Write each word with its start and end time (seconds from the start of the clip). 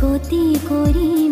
गोती 0.00 0.42
गोरी 0.68 1.25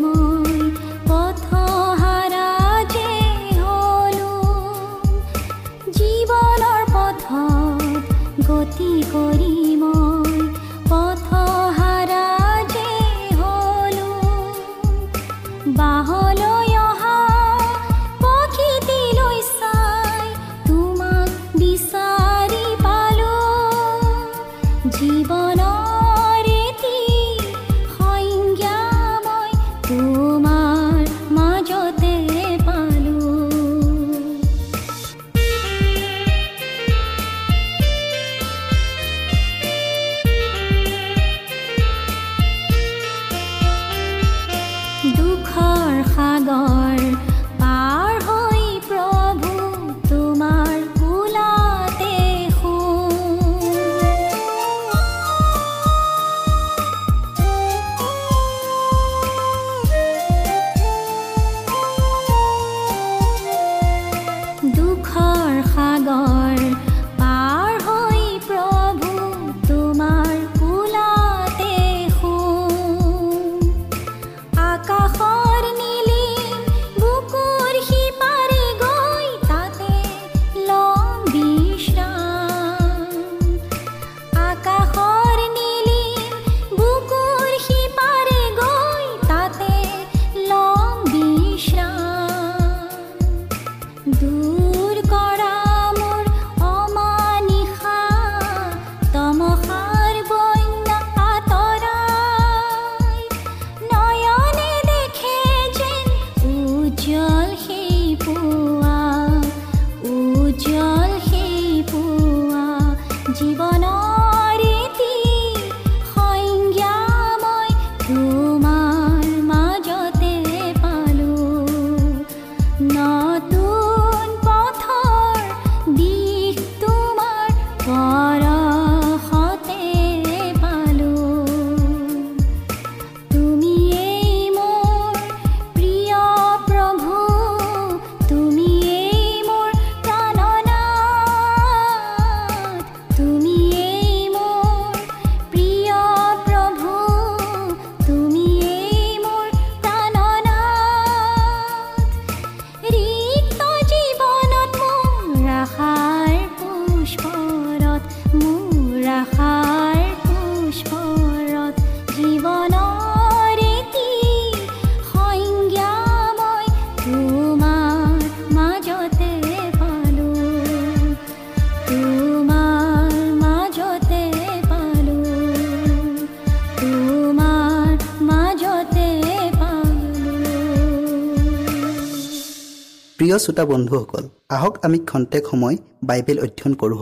প্ৰিয় 183.34 183.47
শ্ৰোতা 183.47 183.65
বন্ধুসকল 183.72 184.25
আহক 184.57 184.75
আমি 184.86 184.98
খন্তেক 185.10 185.45
সময় 185.51 185.77
বাইবেল 186.09 186.39
অধ্যয়ন 186.45 186.75
কৰোঁ 186.81 186.98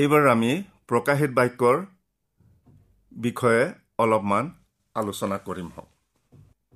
এইবাৰ 0.00 0.24
আমি 0.34 0.52
প্ৰকাশিত 0.88 1.30
বাক্যৰ 1.38 1.76
বিষয়ে 3.12 3.64
অলপমান 4.02 4.44
আলোচনা 4.94 5.36
কৰিম 5.46 5.68
হওক। 5.74 5.88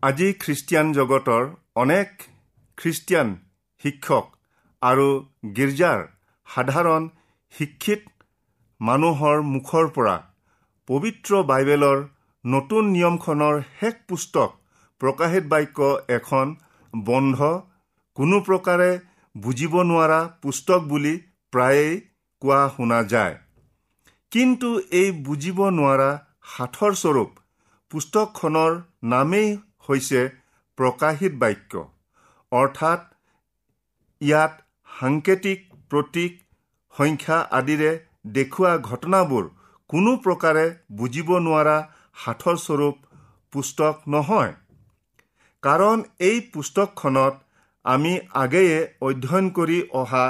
আজি 0.03 0.29
খ্ৰীষ্টিয়ান 0.43 0.87
জগতৰ 0.99 1.43
অনেক 1.83 2.09
খ্ৰীষ্টিয়ান 2.79 3.29
শিক্ষক 3.85 4.25
আৰু 4.83 5.09
গীৰ্জাৰ 5.56 5.99
সাধাৰণ 6.47 7.03
শিক্ষিত 7.55 8.03
মানুহৰ 8.81 9.37
মুখৰ 9.55 9.87
পৰা 9.99 10.17
পবিত্ৰ 10.88 11.40
বাইবেলৰ 11.49 11.99
নতুন 12.44 12.87
নিয়মখনৰ 12.93 13.56
শেষ 13.81 13.96
পুস্তক 14.08 14.55
প্ৰকাশিত 15.00 15.44
বাক্য 15.52 15.88
এখন 16.17 16.55
বন্ধ 16.94 17.49
কোনো 18.17 18.38
প্ৰকাৰে 18.46 18.90
বুজিব 19.35 19.75
নোৱাৰা 19.90 20.20
পুস্তক 20.43 20.87
বুলি 20.93 21.12
প্ৰায়েই 21.52 22.00
কোৱা 22.43 22.61
শুনা 22.76 23.00
যায়। 23.12 23.37
কিন্তু 24.32 24.70
এই 25.00 25.12
বুজিব 25.26 25.61
নোৱাৰা 25.76 26.08
সাঠৰ 26.55 26.96
স্বৰূপ 27.02 27.31
পুস্তকখনৰ 27.91 28.73
নামেই 29.12 29.52
হৈছে 29.88 30.25
প্ৰকাশিত 30.79 31.32
বাক্য। 31.43 31.84
অৰ্থাৎ 32.52 33.00
ইয়াত 34.20 34.52
সাংকেতিক 35.00 35.61
প্ৰতীক 35.91 36.32
সংখ্যা 36.94 37.38
আদিৰে 37.58 37.93
দেখুওৱা 38.34 38.75
ঘটনাবোৰ 38.91 39.44
কোনো 39.90 40.12
প্ৰকাৰে 40.25 40.64
বুজিব 40.96 41.29
নোৱাৰা 41.43 41.76
সাঠৰ 42.25 42.56
স্বৰূপ 42.62 42.96
পুস্তক 43.52 44.08
নহয়। 44.08 44.52
কাৰণ 45.62 46.02
এই 46.20 46.40
পুস্তকখনত 46.55 47.35
আমি 47.85 48.12
আগেয়ে 48.43 48.76
অধ্যয়ন 49.08 49.46
কৰি 49.50 49.79
অহা 50.00 50.26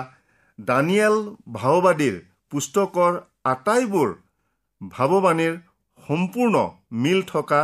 দানিয়েল 0.59 1.17
ভাওবাদীৰ 1.53 2.17
পুস্তকৰ 2.53 3.19
আটাইবোৰ 3.53 4.09
ভাৱবাণীৰ 4.81 5.55
সম্পূৰ্ণ 6.05 6.55
মিল 7.03 7.21
থকা 7.27 7.63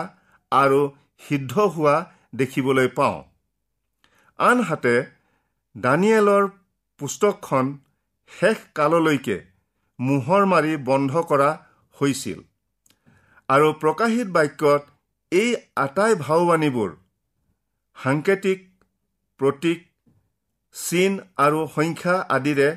আৰু 0.53 0.81
সিদ্ধ 1.29 1.53
হোৱা 1.75 1.97
দেখিবলৈ 2.35 2.89
পাওঁ। 2.99 3.19
আনহাতে 4.39 4.95
দানিয়েলৰ 5.77 6.45
পুস্তকখন 7.01 7.71
শেষ 8.31 8.59
কাললৈকে 8.75 9.37
মোহৰ 9.99 10.43
মাৰি 10.53 10.73
বন্ধ 10.85 11.23
কৰা 11.31 11.51
হৈছিল। 12.01 12.39
আৰু 13.49 13.69
প্ৰকাশিত 13.83 14.29
বাক্যত 14.37 14.83
এই 15.33 15.51
আটাই 15.77 16.15
ভাওবাণীবোৰ 16.21 16.91
সাংকেতিক 17.97 18.61
প্ৰতীক 19.41 19.81
চিন 20.75 21.13
আৰু 21.45 21.61
সংখ্যা 21.75 22.17
আদিৰে 22.37 22.69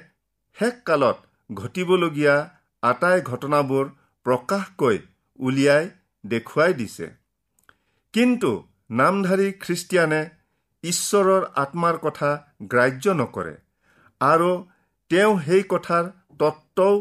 শেষ 0.58 0.74
কালত 0.86 1.18
ঘটিবলগীয়া 1.50 2.36
আটাই 2.84 3.22
ঘটনাবোৰ 3.22 3.86
প্ৰকাশকৈ 4.26 4.98
উলিয়াই 5.40 5.86
দেখুৱাই 6.24 6.74
দিছে। 6.74 7.08
কিন্তু 8.14 8.52
নামধাৰী 9.00 9.48
খ্ৰীষ্টিয়ানে 9.64 10.22
ঈশ্বৰৰ 10.84 11.44
আত্মাৰ 11.56 11.96
কথা 12.06 12.30
গ্ৰাহ্য 12.72 13.06
নকৰে 13.22 13.56
আৰু 14.22 14.50
তেওঁ 15.12 15.34
সেই 15.46 15.64
কথাৰ 15.70 16.06
তত্ত্বও 16.40 16.96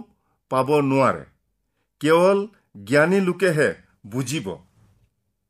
পাব 0.50 0.68
নোৱাৰে। 0.90 1.24
কেৱল 2.00 2.38
জ্ঞানী 2.84 3.20
লোকেহে 3.20 3.68
বুজিব। 4.06 4.46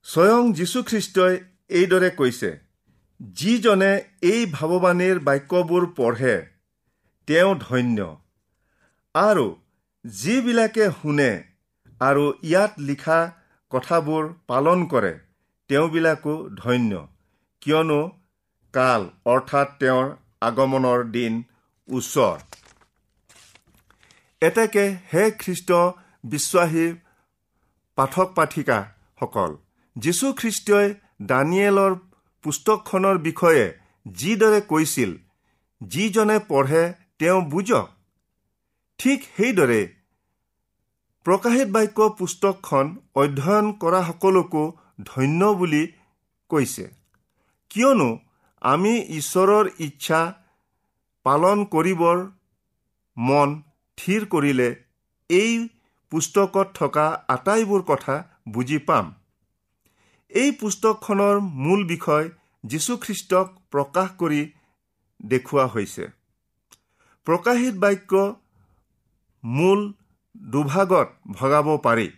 স্বয়ং 0.06 0.42
যীশুখ্ৰীষ্টই 0.52 1.34
এইদৰে 1.70 2.10
কৈছে 2.10 2.50
যিজনে 3.36 3.92
এই 4.22 4.40
ভাৱবাণীৰ 4.52 5.18
বাক্যবোৰ 5.18 5.84
পঢ়ে 5.96 6.36
তেওঁ 7.28 7.52
ধন্য। 7.60 7.98
আৰু 9.14 9.46
যিবিলাকে 10.04 10.86
শুনে 11.02 11.30
আৰু 12.00 12.24
ইয়াত 12.42 12.72
লিখা 12.80 13.20
কথাবোৰ 13.72 14.24
পালন 14.46 14.86
কৰে 14.86 15.12
তেওঁবিলাকো 15.70 16.34
ধন্য। 16.56 16.92
কিয়নো 17.62 18.00
কাল 18.74 19.02
অৰ্থাৎ 19.24 19.68
তেওঁৰ 19.80 20.06
আগমনৰ 20.40 21.00
দিন 21.10 21.32
ওচৰ। 21.88 22.36
এতেকে 24.42 24.84
হে 25.14 25.24
খ্ৰীষ্ট 25.40 25.70
বিশ্বাসী 26.30 26.86
পাঠক 27.98 28.28
পাঠিকাসকল 28.34 29.50
যীশুখ্ৰীষ্টই 29.96 30.86
দানিয়েলৰ 31.22 31.92
পুস্তকখনৰ 32.44 33.16
বিষয়ে 33.18 33.64
যিদৰে 34.06 34.60
কৈছিল 34.70 35.10
যিজনে 35.80 36.38
পঢ়ে 36.48 36.82
তেওঁ 37.18 37.40
বুজক। 37.52 37.86
ঠিক 39.00 39.18
সেইদৰে 39.36 39.82
প্ৰকাশিত 41.26 41.68
বাক্য 41.68 41.98
পুস্তকখন 42.18 42.86
অধ্যয়ন 43.14 43.66
কৰা 43.82 44.00
সকলকো 44.08 44.62
ধন্য 45.04 45.40
বুলি 45.52 45.82
কৈছে। 46.50 46.84
কিয়নো 47.70 48.10
আমি 48.62 48.92
ঈশ্বৰৰ 49.18 49.64
ইচ্ছা 49.78 50.20
পালন 51.26 51.58
কৰিবৰ 51.72 52.18
মন 53.16 53.48
থিৰ 53.98 54.22
কৰিলে 54.26 54.68
এই 55.30 55.52
পুস্তকত 56.12 56.66
থকা 56.74 57.06
আটাইবোৰ 57.28 57.82
কথা 57.82 58.16
বুজি 58.48 58.78
পাম। 58.88 59.06
এই 60.32 60.50
পুস্তকখনৰ 60.60 61.36
মূল 61.64 61.80
বিষয় 61.84 62.26
যীশুখ্ৰীষ্টক 62.64 63.46
প্ৰকাশ 63.70 64.08
কৰি 64.20 64.42
দেখুওৱা 65.20 65.66
হৈছে। 65.66 66.04
প্ৰকাশিত 67.26 67.74
বাক্য 67.84 68.12
মূল 69.44 69.80
দুভাগত 70.48 71.08
ভগাব 71.32 71.68
পাৰি। 71.84 72.08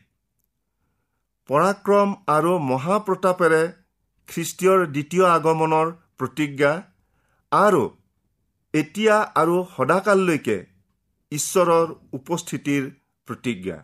পৰাক্ৰম 1.48 2.08
আৰু 2.28 2.52
মহাপ্ৰতাপেৰে 2.70 3.62
খ্ৰীষ্টীয়ৰ 4.28 4.80
দ্বিতীয় 4.94 5.24
আগমনৰ 5.36 5.86
প্ৰতিজ্ঞা 6.18 6.72
আৰু 7.52 7.82
এতিয়া 8.74 9.16
আৰু 9.34 9.56
সদাকাললৈকে 9.76 10.56
ঈশ্বৰৰ 11.32 11.86
উপস্থিতিৰ 12.12 12.82
প্ৰতিজ্ঞা। 13.28 13.78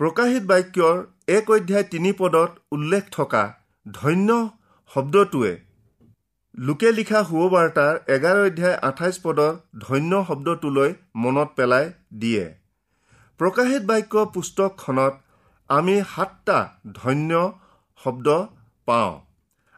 প্ৰকাশিত 0.00 0.44
বাক্যৰ 0.50 0.96
এক 1.36 1.50
অধ্যায় 1.50 1.86
তিনি 1.92 2.10
পদত 2.18 2.50
উল্লেখ 2.72 3.04
থকা 3.12 3.42
ধন্য 3.86 4.38
শব্দটোৱে 4.90 5.52
লোকে 6.58 6.90
লিখা 6.92 7.20
সুবাৰ্তাৰ 7.24 7.94
এঘাৰ 8.14 8.38
অধ্যায় 8.46 8.78
আঠাইছ 8.88 9.16
পদৰ 9.22 9.52
ধন্য 9.80 10.12
শব্দটোলৈ 10.28 10.90
মনত 11.16 11.48
পেলাই 11.56 11.86
দিয়ে। 12.20 12.46
প্ৰকাশিত 13.40 13.82
বাক্য 13.90 14.24
পুস্তকখনত 14.34 15.14
আমি 15.70 15.94
সাতটা 16.14 16.58
ধন্য 16.94 17.40
শব্দ 18.00 18.26
পাওঁ 18.88 19.12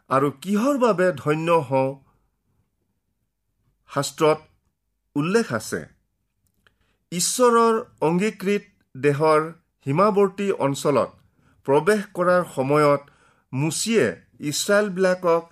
আৰু 0.09 0.27
কিহৰ 0.43 0.75
বাবে 0.77 1.07
ধন্য 1.17 1.57
হওঁ 1.69 1.89
শাস্ত্ৰত 3.89 4.39
উল্লেখ 5.15 5.47
আছে। 5.53 5.81
ঈশ্বৰৰ 7.11 7.75
অংগীকৃত 8.01 8.63
দেহৰ 8.95 9.45
সীমাৱৰ্তী 9.85 10.47
অঞ্চলত 10.59 11.09
প্ৰৱেশ 11.67 12.01
কৰাৰ 12.13 12.43
সময়ত 12.49 13.01
মুচিয়ে 13.53 14.05
ইছৰাইলবিলাকক 14.43 15.43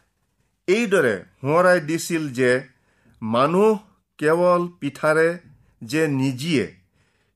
এইদৰে 0.67 1.15
সোঁৱৰাই 1.41 1.81
দিছিল 1.87 2.27
যে 2.33 2.51
মানুহ 3.21 3.79
কেৱল 4.19 4.67
পিঠাৰে 4.79 5.27
যে 5.81 6.03
নিজিয়ে 6.13 6.65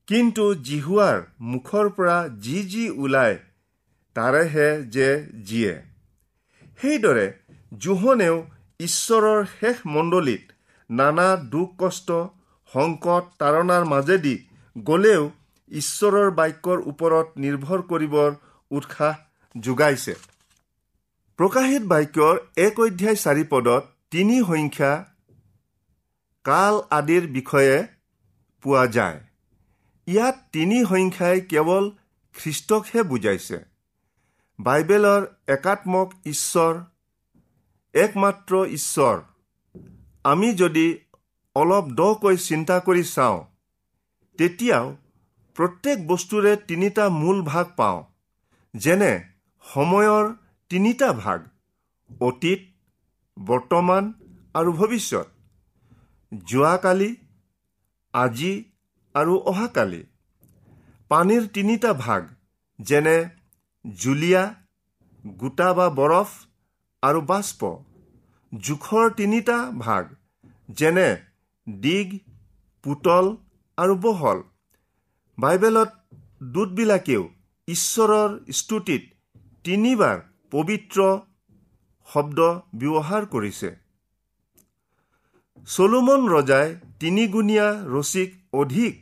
কিন্তু 0.08 0.44
জিহুৱাৰ 0.66 1.22
মুখৰ 1.52 1.88
পৰা 1.94 2.16
যি 2.40 2.58
যি 2.72 2.84
ওলায় 2.98 3.38
তাৰেহে 4.16 4.68
যে 4.90 5.08
জীয়ে 5.44 5.74
সেইদৰে 6.78 7.26
জোহনেও 7.80 8.36
ঈশ্বৰৰ 8.80 9.40
শেষ 9.52 9.80
মণ্ডলীত 9.92 10.54
নানা 10.90 11.26
দুখ 11.50 11.74
কষ্ট 11.78 12.20
সংকট 12.72 13.34
তাৰণাৰ 13.40 13.84
মাজেদি 13.86 14.36
গ'লেও 14.76 15.24
ঈশ্বৰৰ 15.70 16.30
বাক্যৰ 16.30 16.78
ওপৰত 16.86 17.26
নিৰ্ভৰ 17.36 17.82
কৰিবৰ 17.82 18.30
উৎসাহ 18.70 19.14
যোগাইছে। 19.60 20.14
প্ৰকাশিত 21.38 21.82
বাক্যৰ 21.82 22.34
এক 22.56 22.80
অধ্যায় 22.80 23.16
চাৰি 23.16 23.44
পদত 23.44 23.82
তিনি 24.10 24.40
সংখ্যা 24.40 24.92
কাল 26.44 26.74
আদিৰ 26.90 27.26
বিষয়ে 27.26 27.86
পোৱা 28.62 28.86
যায়। 28.86 29.20
ইয়াত 30.06 30.36
তিনি 30.52 30.84
সংখ্যাই 30.84 31.40
কেৱল 31.40 31.90
খ্ৰীষ্টকহে 32.34 33.02
বুজাইছে। 33.02 33.58
বাইবেলৰ 34.58 35.22
একাত্মক 35.48 36.12
ঈশ্বৰ 36.26 36.74
একমাত্ৰ 37.94 38.66
ঈশ্বৰ। 38.66 39.16
আমি 40.24 40.54
যদি 40.54 40.98
অলপ 41.56 41.84
দকৈ 41.92 42.36
চিন্তা 42.36 42.78
কৰি 42.78 43.04
চাওঁ 43.04 43.44
তেতিয়াও 44.38 44.96
প্ৰত্যেক 45.56 45.98
বস্তুৰে 46.06 46.52
তিনিটা 46.68 47.04
মূল 47.10 47.38
ভাগ 47.42 47.66
পাওঁ 47.76 48.00
যেনে 48.74 49.12
সময়ৰ 49.64 50.24
তিনিটা 50.70 51.08
ভাগ 51.20 51.40
অতীত 52.10 52.60
বৰ্তমান 53.36 54.10
আৰু 54.54 54.72
ভৱিষ্যত 54.72 55.26
যোৱাকালি 56.46 57.10
আজি 58.14 58.52
আৰু 59.14 59.34
অহাকালি। 59.52 60.02
পানীৰ 61.10 61.44
তিনিটা 61.54 61.92
ভাগ 62.00 62.22
যেনে 62.78 63.16
জুলীয়া 63.84 64.42
গোটা 65.24 65.68
বা 65.74 65.86
বৰফ 65.98 66.30
আৰু 67.02 67.20
বাষ্প। 67.30 67.70
জোখৰ 68.52 69.06
তিনিটা 69.16 69.58
ভাগ 69.78 70.04
যেনে 70.78 71.08
দিগ 71.66 72.08
পুতল 72.84 73.26
আৰু 73.78 73.94
বহল। 74.04 74.38
বাইবেলত 75.38 75.90
দূতবিলাকেও 76.42 77.22
ঈশ্বৰৰ 77.68 78.30
স্তুতিত 78.52 79.02
তিনিবাৰ 79.64 80.20
পবিত্ৰ 80.50 80.98
শব্দ 82.08 82.38
ব্যৱহাৰ 82.74 83.26
কৰিছে। 83.26 83.70
চলোমন 85.68 86.20
ৰজাই 86.28 86.76
তিনিগুণীয়া 87.00 87.68
ৰচিক 87.94 88.30
অধিক 88.52 88.92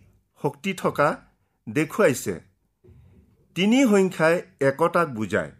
শক্তি 0.42 0.72
থকা 0.74 1.08
দেখুৱাইছে। 1.68 2.34
তিনি 3.54 3.84
সংখ্যাই 3.84 4.42
একতাক 4.60 5.08
বুজায়। 5.14 5.52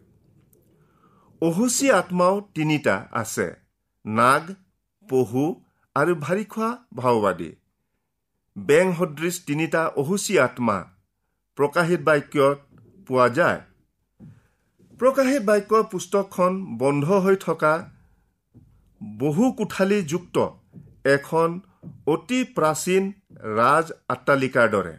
অহুচি 1.43 1.91
আত্মাও 1.91 2.35
তিনিটা 2.55 2.97
আছে। 3.13 3.47
নাগ 4.07 4.45
পহু 5.09 5.43
আৰু 5.97 6.15
ভাৰী 6.15 6.45
খোৱা 6.45 6.71
ভাওবাদী। 6.95 7.51
বেং 8.57 8.87
সদৃশ 8.99 9.35
তিনিটা 9.47 9.83
অহুচি 10.01 10.35
আত্মা। 10.39 10.77
প্ৰকাশিত 11.59 12.01
বাক্যত 12.01 12.59
পোৱা 13.09 13.27
যায়। 13.29 13.61
প্ৰকাশিত 15.01 15.43
বাক্য 15.43 15.73
পুস্তকখন 15.93 16.53
বন্ধ 16.79 17.07
হৈ 17.25 17.37
থকা 17.37 17.75
বহু 19.19 19.45
কোঠালীযুক্ত 19.53 20.37
এখন 21.17 21.49
অতি 22.07 22.41
প্ৰাচীন 22.57 23.03
ৰাজ 23.59 23.87
আট্টালিকাৰ 24.09 24.69
দৰে। 24.75 24.95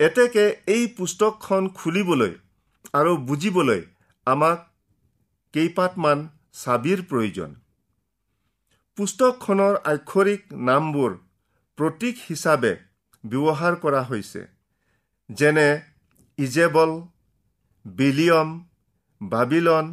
এতেকে 0.00 0.44
এই 0.66 0.84
পুস্তকখন 0.96 1.62
খুলিবলৈ 1.68 2.32
আৰু 2.92 3.12
বুজিবলৈ 3.28 3.82
আমাক 4.26 4.58
কেইপাতমান 5.54 6.18
চাবিৰ 6.62 7.00
প্ৰয়োজন। 7.10 7.50
পুস্তকখনৰ 8.98 9.74
আক্ষৰিক 9.92 10.42
নামবোৰ 10.68 11.12
প্ৰতীক 11.78 12.16
হিচাপে 12.28 12.72
ব্যৱহাৰ 13.24 13.74
কৰা 13.76 14.02
হৈছে। 14.02 14.40
যেনে 15.30 15.68
ইজেবল 16.38 16.92
বিলিয়ম 17.84 18.48
বাবিলন 19.20 19.86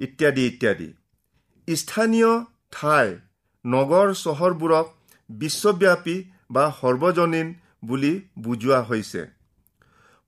ইত্যাদি 0.00 0.46
ইত্যাদি। 0.46 0.88
স্থানীয় 1.68 2.30
ঠাই 2.72 3.08
নগৰ 3.64 4.08
চহৰবোৰক 4.14 4.86
বিশ্বব্যাপী 5.30 6.16
বা 6.50 6.64
সৰ্বজনীন 6.80 7.48
বুলি 7.84 8.14
বুজোৱা 8.38 8.80
হৈছে। 8.82 9.22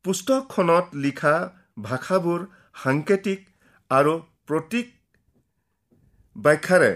পুস্তকখনত 0.05 0.87
লিখা 0.95 1.35
ভাষাবোৰ 1.83 2.41
সাংকেতিক 2.83 3.41
আৰু 3.91 4.12
প্ৰতীক 4.47 4.87
ব্যাখ্যাৰে 6.37 6.93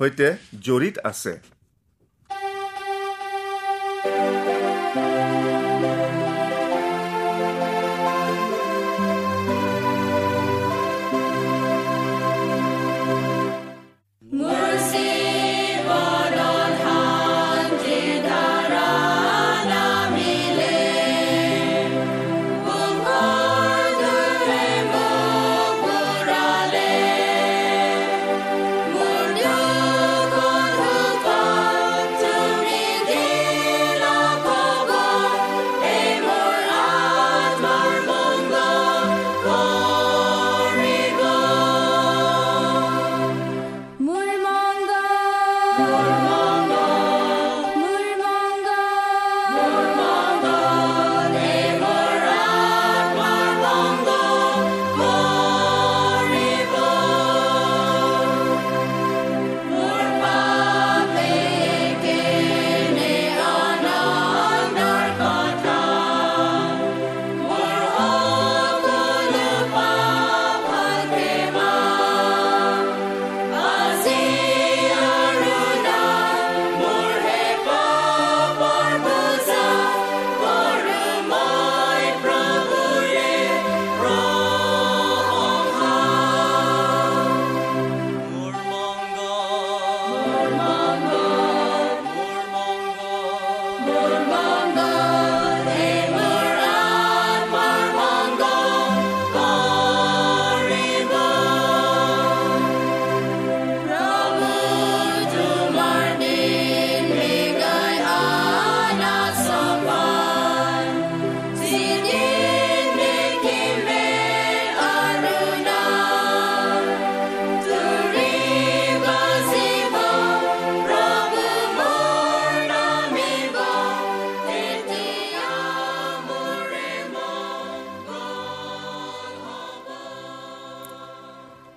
সৈতে 0.00 0.28
জড়িত 0.60 0.98
আছে। 1.04 1.32
thank 4.02 5.26
you. 5.26 5.31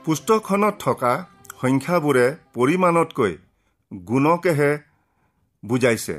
পুস্তকখনত 0.05 0.75
থকা 0.79 1.13
সংখ্যাবোৰে 1.61 2.25
পৰিমাণতকৈ 2.55 3.33
গুণকেহে 3.91 4.71
বুজাইছে। 5.63 6.17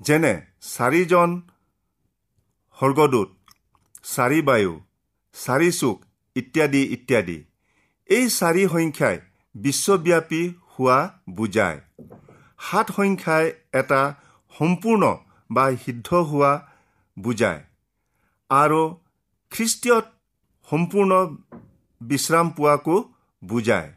যেনে 0.00 0.34
চাৰিজন 0.68 1.30
সৰ্গদূত 2.78 3.28
চাৰি 4.14 4.40
বায়ু 4.42 4.72
চাৰি 5.34 5.70
চুক 5.72 5.98
ইত্যাদি 6.36 6.82
ইত্যাদি। 6.96 7.38
এই 8.08 8.24
চাৰি 8.38 8.62
সংখ্যাই 8.68 9.16
বিশ্বব্যাপী 9.54 10.42
হোৱা 10.72 10.98
বুজায়। 11.30 11.78
সাত 12.58 12.86
সংখ্যাই 12.96 13.46
এটা 13.80 14.02
সম্পূৰ্ণ 14.54 15.02
বা 15.50 15.64
সিদ্ধ 15.84 16.08
হোৱা 16.30 16.52
বুজায়। 17.16 17.60
আৰু 18.50 18.82
খ্ৰীষ্টীয়ত 19.52 20.06
সম্পূৰ্ণ 20.68 21.12
বিশ্ৰাম 22.08 22.46
পোৱাকো 22.50 22.96
বুজায়। 23.42 23.90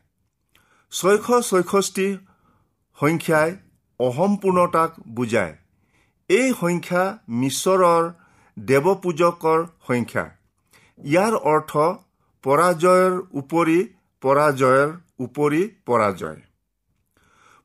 ছয়শ 0.92 1.28
ছয়ষষ্ঠি 1.50 2.08
সংখ্যাই 2.98 3.50
অসম্পূৰ্ণতাক 4.00 4.92
বুজায়। 5.08 5.54
এই 6.30 6.54
সংখ্যা 6.62 7.04
মিশ্বৰৰ 7.30 8.04
দেৱপূজকৰ 8.58 9.60
সংখ্যা। 9.88 10.26
ইয়াৰ 11.04 11.34
অৰ্থ 11.52 11.72
পৰাজয়ৰ 12.44 13.14
উপৰি 13.32 13.80
পৰাজয়ৰ 14.22 14.90
উপৰি 15.20 15.62
পৰাজয়। 15.86 16.40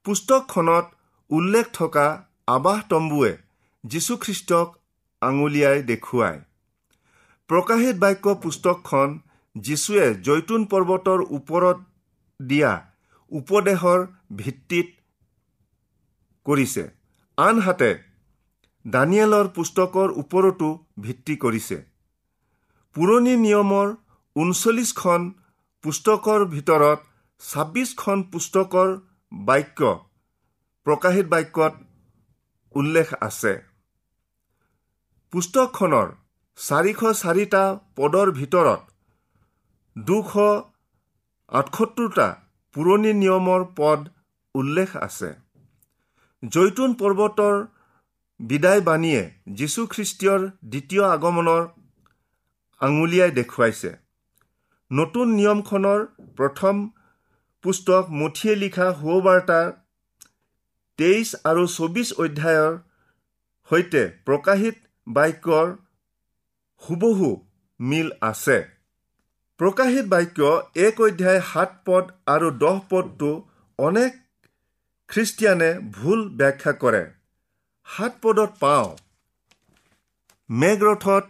পুস্তকখনত 0.05 0.87
উল্লেখ 1.31 1.67
থকা 1.73 2.07
আৱাস 2.47 2.81
তম্বুৱে 2.89 3.33
যীশুখ্ৰীষ্টক 3.85 4.69
আঙুলিয়াই 5.23 5.83
দেখুৱায়। 5.83 6.41
প্ৰকাশিত 7.51 7.97
বাক্য 7.97 8.35
পুস্তকখন 8.35 9.09
যীশুৱে 9.57 10.07
জৈতুন 10.27 10.65
পৰ্বতৰ 10.73 11.21
ওপৰত 11.37 11.79
দিয়া 12.41 12.73
উপদেশৰ 13.33 14.01
ভিত্তিত 14.37 14.87
কৰিছে। 16.47 16.85
আনহাতে 17.39 17.91
দানিয়েলৰ 18.85 19.49
পুস্তকৰ 19.57 20.09
ওপৰতো 20.23 20.69
ভিত্তি 20.99 21.37
কৰিছে। 21.37 21.77
পুৰণি 22.97 23.35
নিয়মৰ 23.37 23.89
ঊনচল্লিছখন 24.37 25.27
পুস্তকৰ 25.85 26.45
ভিতৰত 26.55 27.01
ছাব্বিছখন 27.41 28.23
পুস্তকৰ 28.33 28.89
বাক্য 29.33 29.81
প্ৰকাশিত 30.87 31.27
বাক্যত 31.35 31.75
উল্লেখ 32.75 33.13
আছে। 33.21 33.53
পুস্তকখনৰ 35.33 36.09
চাৰিশ 36.59 37.01
চাৰিটা 37.23 37.63
পদৰ 37.97 38.33
ভিতৰত 38.39 38.90
দুশ 40.09 40.33
আঠসত্তৰটা 41.53 42.27
পুৰণি 42.75 43.13
নিয়মৰ 43.13 43.63
পদ 43.79 44.01
উল্লেখ 44.55 44.91
আছে। 44.97 45.31
জৈতুন 46.43 46.95
পৰ্বতৰ 47.01 47.57
বিদায় 48.41 48.83
বাণীয়ে 48.89 49.23
যীশুখ্ৰীষ্টীয়ৰ 49.59 50.41
দ্বিতীয় 50.71 51.05
আগমনৰ 51.15 51.63
আঙুলিয়াই 52.81 53.31
দেখুৱাইছে। 53.39 53.91
নতুন 54.91 55.27
নিয়মখনৰ 55.39 56.01
প্ৰথম 56.39 56.75
পুস্তক 57.65 58.05
মুঠিয়ে 58.21 58.55
লিখা 58.63 58.89
সুবাৰ্তাৰ 59.01 59.69
তেইছ 60.99 61.29
আৰু 61.51 61.63
চৌবিছ 61.77 62.09
অধ্যায়ৰ 62.25 62.73
সৈতে 63.69 64.03
প্ৰকাশিত 64.27 64.77
বাক্যৰ 65.07 65.67
হুবহু 66.83 67.31
মিল 67.81 68.09
আছে। 68.29 68.59
প্ৰকাশিত 69.61 70.07
বাক্য 70.09 70.39
এক 70.87 71.01
অধ্যায় 71.07 71.41
সাত 71.47 71.71
পদ 71.87 72.05
আৰু 72.35 72.49
দহ 72.61 72.77
পদটো 72.91 73.31
অনেক 73.79 74.13
খ্ৰীষ্টিয়ানে 75.09 75.71
ভুল 75.97 76.21
ব্যাখ্যা 76.39 76.73
কৰে। 76.83 77.03
সাত 77.87 78.13
পদত 78.23 78.51
পাওঁ 78.61 78.89
মেঘৰথত 80.51 81.25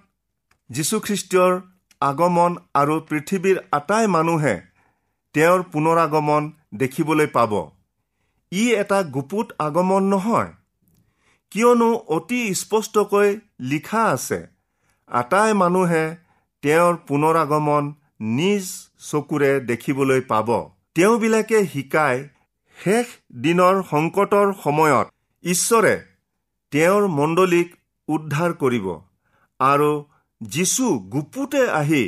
যীশুখ্ৰীষ্টৰ 0.70 1.52
আগমন 2.00 2.52
আৰু 2.74 2.94
পৃথিৱীৰ 3.08 3.58
আটাই 3.72 4.06
মানুহে 4.16 4.54
তেওঁৰ 5.34 5.60
পুনৰাগমন 5.72 6.42
দেখিবলৈ 6.82 7.28
পাব। 7.36 7.52
ই 8.52 8.64
এটা 8.74 8.98
গুপুত 9.16 9.46
আগমন 9.66 10.02
নহয় 10.12 10.50
কিয়নো 11.52 11.90
অতি 12.16 12.40
স্পষ্টকৈ 12.54 13.30
লিখা 13.70 14.02
আছে 14.10 14.38
আটাই 15.10 15.52
মানুহে 15.62 16.04
তেওঁৰ 16.62 16.94
পুনৰাগমন 17.08 17.84
নিজ 18.20 18.64
চকুৰে 18.98 19.60
দেখিবলৈ 19.60 20.20
পাব। 20.20 20.70
তেওঁবিলাকে 20.94 21.66
শিকাই 21.66 22.28
শেষ 22.78 23.06
দিনৰ 23.40 23.82
সংকটৰ 23.90 24.52
সময়ত 24.64 25.06
ঈশ্বৰে 25.44 25.94
তেওঁৰ 26.72 27.08
মণ্ডলীক 27.08 27.76
উদ্ধাৰ 28.08 28.52
কৰিব 28.52 28.86
আৰু 29.60 30.04
যীশু 30.40 30.98
গুপুতে 30.98 31.70
আহি 31.70 32.04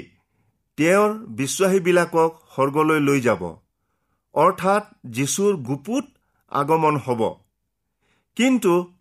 তেওঁৰ 0.77 1.12
বিশ্বাসীবিলাকক 1.12 2.31
স্বৰ্গলৈ 2.55 3.01
লৈ 3.01 3.20
যাব। 3.20 3.42
অৰ্থাৎ 4.35 4.85
যীশুৰ 5.05 5.57
গুপুত 5.57 6.05
আগমন 6.51 6.96
হ'ব। 6.96 7.35
কিন্তু 8.37 8.92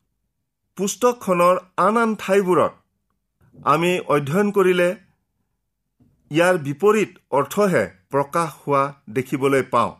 পুস্তকখনৰ 0.78 1.56
আন 1.78 1.98
আন 1.98 2.16
ঠাইবোৰত 2.16 2.74
আমি 3.66 4.00
অধ্যয়ন 4.00 4.52
কৰিলে 4.52 4.96
ইয়াৰ 6.32 6.58
বিপৰীত 6.58 7.12
অৰ্থহে 7.32 7.84
প্ৰকাশ 8.12 8.52
হোৱা 8.60 8.82
দেখিবলৈ 9.10 9.64
পাওঁ। 9.72 9.92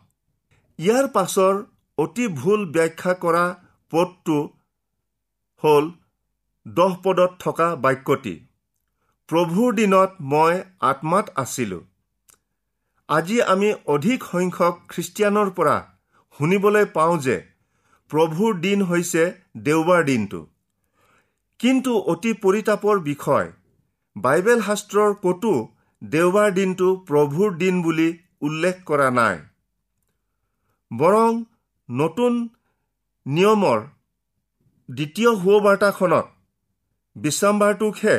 ইয়াৰ 0.78 1.06
পাছৰ 1.08 1.58
অতি 1.98 2.28
ভুল 2.36 2.60
ব্যাখ্যা 2.66 3.12
কৰা 3.14 3.42
পদটো 3.92 4.38
হ'ল 5.62 5.90
দহ 6.66 6.94
পদত 7.04 7.36
থকা 7.38 7.66
বাক্যটি 7.76 8.32
প্ৰভুৰ 9.28 9.74
দিনত 9.74 10.28
মই 10.32 10.62
আত্মাত 10.80 11.34
আছিলোঁ। 11.36 11.80
আজি 13.08 13.36
আমি 13.52 13.68
অধিক 13.86 14.24
সংখ্যক 14.24 14.74
খ্ৰীষ্টিয়ানৰ 14.88 15.50
পৰা 15.50 15.76
শুনিবলৈ 16.38 16.88
পাওঁ 16.94 17.18
যে 17.18 17.36
প্ৰভুৰ 18.10 18.58
দিন 18.60 18.82
হৈছে 18.82 19.22
দেওবাৰ 19.62 20.02
দিনটো। 20.04 20.40
কিন্তু 21.60 21.92
অতি 22.12 22.32
পৰিতাপৰ 22.42 23.04
বিষয়। 23.10 23.52
বাইবেল 24.16 24.60
শাস্ত্ৰৰ 24.62 25.14
ক'তো 25.22 25.54
দেওবাৰ 26.02 26.50
দিনটো 26.50 26.88
প্ৰভুৰ 27.08 27.50
দিন 27.56 27.82
বুলি 27.82 28.08
উল্লেখ 28.40 28.76
কৰা 28.84 29.08
নাই। 29.10 29.36
বৰং 30.90 31.42
নতুন 31.88 32.32
নিয়মৰ 33.26 33.80
দ্বিতীয় 34.88 35.30
সুবাৰ্তাখনত 35.42 36.26
বিশ্ৰামবাৰটোকহে 37.16 38.16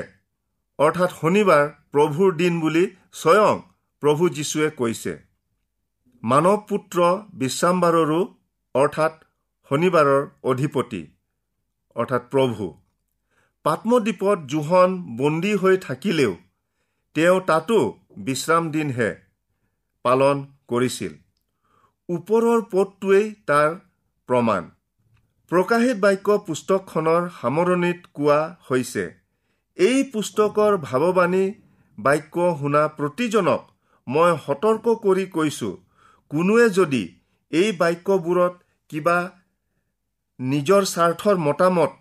অৰ্থাৎ 0.79 1.11
শনিবাৰ 1.21 1.63
প্ৰভুৰ 1.91 2.29
দিন 2.35 2.53
বুলি 2.59 2.83
স্বয়ং 3.13 3.59
প্ৰভু 4.03 4.29
যীশুৱে 4.29 4.69
কৈছে। 4.79 5.13
মানৱ 6.23 6.57
পুত্ৰ 6.69 6.97
বিশ্ৰামবাৰৰো 7.33 8.21
অৰ্থাৎ 8.75 9.13
শনিবাৰৰ 9.71 10.23
অধিপতি 10.43 11.03
অৰ্থাৎ 11.95 12.23
প্ৰভু। 12.31 12.65
পাত্মদ্বীপত 13.65 14.37
জোহন 14.47 14.89
বন্দী 15.17 15.53
হৈ 15.55 15.77
থাকিলেও 15.77 16.33
তেওঁ 17.15 17.39
তাতো 17.49 17.79
বিশ্ৰাম 18.25 18.69
দিনহে 18.75 19.09
পালন 20.05 20.39
কৰিছিল। 20.71 21.11
ওপৰৰ 22.09 22.61
পদটোৱেই 22.71 23.27
তাৰ 23.49 23.75
প্ৰমাণ। 24.29 24.69
প্ৰকাশিত 25.51 25.97
বাক্য 26.05 26.37
পুস্তকখনৰ 26.47 27.27
সামৰণিত 27.41 27.99
কোৱা 28.13 28.39
হৈছে 28.69 29.03
এই 29.77 29.99
পুস্তকৰ 30.13 30.77
ভাৱবাণী 30.85 31.43
বাক্য 31.97 32.47
শুনা 32.61 32.81
প্ৰতিজনক 32.97 33.61
মই 34.07 34.31
সতৰ্ক 34.45 34.95
কৰি 35.05 35.25
কৈছো 35.35 35.69
কোনোৱে 36.31 36.65
যদি 36.79 37.03
এই 37.51 37.69
বাক্যবোৰত 37.81 38.53
কিবা 38.89 39.17
নিজৰ 40.39 40.89
স্বাৰ্থৰ 40.93 41.35
মতামত 41.47 41.93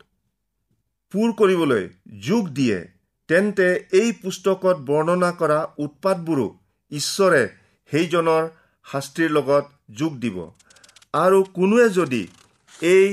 পূৰ 1.14 1.28
কৰিবলৈ 1.38 1.84
যোগ 2.26 2.50
দিয়ে। 2.58 2.78
তেন্তে 3.32 3.66
এই 3.98 4.08
পুস্তকত 4.22 4.76
বৰ্ণনা 4.88 5.30
কৰা 5.40 5.60
উৎপাতবোৰো 5.84 6.46
ঈশ্বৰে 6.92 7.42
সেইজনৰ 7.90 8.48
শাস্তিৰ 8.86 9.30
লগত 9.36 9.64
যোগ 10.00 10.18
দিব। 10.24 10.36
আৰু 11.14 11.38
কোনোৱে 11.54 11.86
যদি 11.98 12.22
এই 12.88 13.06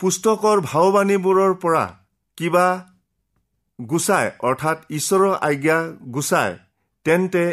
পুস্তকৰ 0.00 0.60
ভাৱবাণীবোৰৰ 0.70 1.54
পৰা 1.64 1.84
কিবা 2.38 2.66
গুচাই 3.78 4.30
অৰ্থাৎ 4.48 4.78
ঈশ্বৰৰ 4.90 5.34
আজ্ঞা 5.48 5.78
গুচাই 6.14 6.54
তেন্তে 7.06 7.44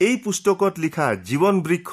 এই 0.00 0.16
পুস্তকত 0.24 0.74
লিখা 0.84 1.06
জীৱন 1.28 1.62
বৃক্ষ 1.66 1.90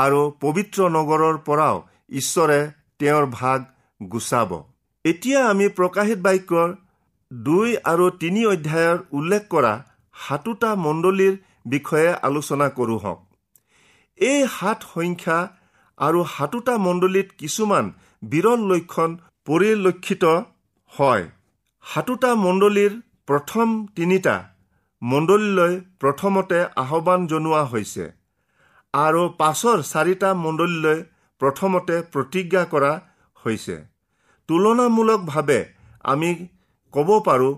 আৰু 0.00 0.20
পবিত্ৰ 0.42 0.78
নগৰৰ 0.96 1.36
পৰাও 1.48 1.76
ঈশ্বৰে 2.20 2.60
তেওঁৰ 2.98 3.26
ভাগ 3.40 3.58
গুচাব। 4.00 4.50
এতিয়া 5.04 5.40
আমি 5.52 5.66
প্ৰকাশিত 5.78 6.18
বাক্যৰ 6.26 6.68
দুই 7.30 7.68
আৰু 7.84 8.06
তিনি 8.20 8.40
অধ্যায়ৰ 8.46 8.98
উল্লেখ 9.18 9.42
কৰা 9.50 9.72
সাতোটা 10.14 10.70
মণ্ডলীৰ 10.84 11.34
বিষয়ে 11.66 12.10
আলোচনা 12.28 12.66
কৰোঁ 12.78 12.98
হওক। 13.04 13.20
এই 14.20 14.40
সাত 14.56 14.78
সংখ্যা 14.94 15.38
আৰু 15.98 16.20
সাতোটা 16.34 16.74
মণ্ডলীত 16.86 17.28
কিছুমান 17.38 17.84
বিৰল 18.22 18.60
লক্ষণ 18.70 19.10
পৰিলক্ষিত 19.46 20.24
হয়। 20.92 21.24
সাতোটা 21.84 22.30
মণ্ডলীৰ 22.44 22.92
প্ৰথম 23.28 23.68
তিনিটা 23.96 24.36
মণ্ডলীলৈ 25.02 25.72
প্ৰথমতে 26.00 26.58
আহ্বান 26.82 27.20
জনোৱা 27.26 27.62
হৈছে 27.72 28.04
আৰু 28.94 29.22
পাছৰ 29.40 29.78
চাৰিটা 29.92 30.30
মণ্ডলীলৈ 30.44 30.98
প্ৰথমতে 31.40 31.96
প্ৰতিজ্ঞা 32.12 32.62
কৰা 32.72 32.92
হৈছে। 33.36 33.76
তুলনামূলকভাৱে 34.48 35.60
আমি 36.12 36.30
ক'ব 36.94 37.10
পাৰোঁ 37.26 37.52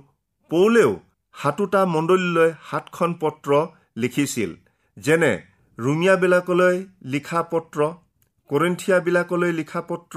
পৌলেও 0.50 0.90
সাতোটা 1.34 1.80
মণ্ডলীলৈ 1.86 2.50
সাতখন 2.70 3.12
পত্ৰ 3.20 3.50
লিখিছিল 3.96 4.50
যেনে 4.96 5.32
ৰুমিয়াবিলাকলৈ 5.78 6.76
লিখা 7.12 7.40
পত্ৰ 7.52 7.86
কৰিন্থিয়াবিলাকলৈ 8.50 9.52
লিখা 9.52 9.80
পত্ৰ 9.90 10.16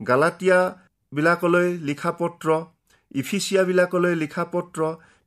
গালাটীয়াবিলাকলৈ 0.00 1.68
লিখা 1.82 2.12
পত্ৰ 2.12 2.56
ইফিচিয়াবিলাকলৈ 3.14 4.14
লিখা 4.14 4.44
পত্ৰ 4.52 4.80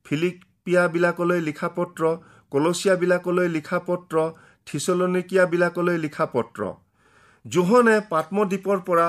ফিলিপিয়াবিলাকলৈ 0.06 1.40
লিখা 1.40 1.68
পত্ৰ 1.76 2.02
কলচিয়াবিলাকলৈ 2.52 3.48
লিখা 3.48 3.78
পত্ৰ 3.86 4.16
থিচলনিকিয়াবিলাকলৈ 4.66 5.96
লিখা 5.98 6.26
পত্ৰ। 6.26 6.60
জোহনে 7.44 7.96
পাত্মদ্বীপৰ 8.10 8.78
পৰা 8.86 9.06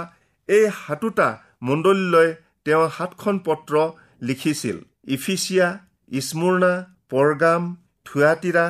এই 0.50 0.66
সাতোটা 0.78 1.28
মণ্ডলীলৈ 1.62 2.30
তেওঁ 2.66 2.86
সাতখন 2.98 3.36
পত্ৰ 3.46 3.74
লিখিছিল। 4.28 4.78
Ephesus 5.16 5.68
Smyrna 6.12 6.74
Pergamum 7.12 7.64
Thyatira 8.06 8.66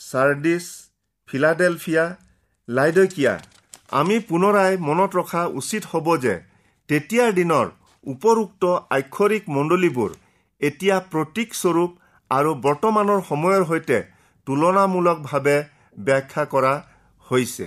Sardis 0.00 0.64
Philadelphia 1.28 2.04
Laodicea. 2.68 3.34
আমি 4.00 4.16
পুনৰাই 4.28 4.72
মনত 4.88 5.10
ৰখা 5.20 5.42
উচিত 5.60 5.82
হ'ব 5.90 6.06
যে 6.24 6.34
তেতিয়াৰ 6.88 7.30
দিনৰ 7.38 7.66
উপৰোক্ত 8.06 8.62
আক্ষৰিক 8.98 9.44
মণ্ডলীবোৰ 9.56 10.10
এতিয়া 10.60 10.96
প্ৰতীকস্বৰূপ 11.12 11.90
আৰু 12.30 12.50
বৰ্তমানৰ 12.66 13.20
সময়ৰ 13.30 13.62
সৈতে 13.70 13.98
তুলনামূলকভাৱে 14.46 15.56
ব্যাখ্যা 16.06 16.44
কৰা 16.52 16.72
হৈছে। 17.26 17.66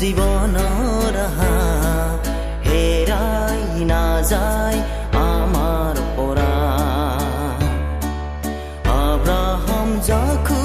জীৱনৰ 0.00 1.16
হেৰাই 2.66 3.62
নাযায় 3.90 4.78
আমাৰ 5.28 5.96
পৰা। 6.16 6.54
আব্ৰাহম 8.98 9.88
জাখু 10.08 10.64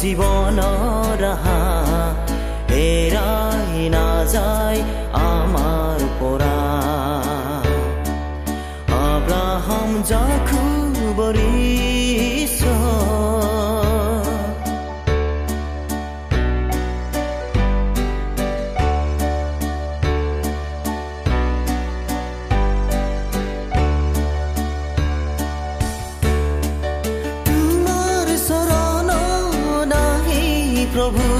জীৱন 0.00 0.33
your 31.04 31.12
room. 31.12 31.33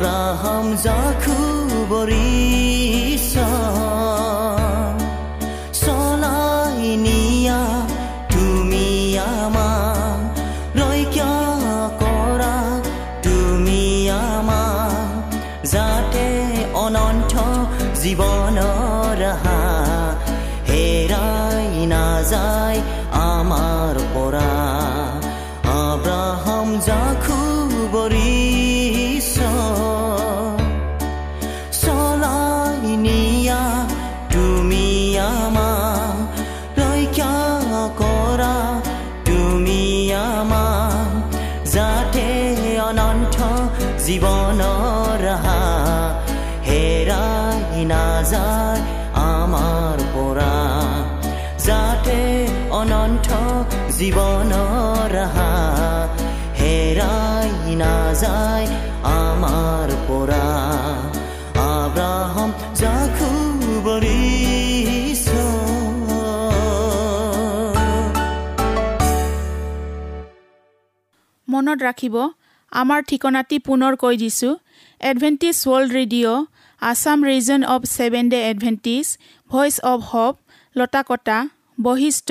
আব্ৰাহাম 0.00 0.66
জাখু 0.80 1.36
বৰিছ 1.90 3.32
জীৱনৰ 54.30 55.12
ৰাহা 55.16 55.52
হেৰাই 56.58 57.50
নাযায় 57.80 58.66
আমাৰ 59.12 59.88
পৰা। 60.08 60.48
আব্ৰাহাম 61.62 62.50
জাখু 62.80 63.30
বৰিছ 63.86 65.24
মনত 71.48 71.78
ৰাখিব 71.88 72.16
আমাৰ 72.72 73.00
ঠিকনাটি 73.10 73.56
পুনৰ 73.66 73.92
কৈ 74.02 74.14
দিছোঁ। 74.22 74.54
Adventist 75.00 75.56
world 75.64 75.90
radio' 75.98 76.46
Assam 76.82 77.18
region 77.30 77.60
of 77.74 77.82
seven 77.96 78.24
day 78.32 78.38
Adventist 78.50 79.06
voice 79.50 79.74
of 79.92 80.00
hope 80.10 80.34
Latakata 80.76 81.38
Basistha 81.78 82.30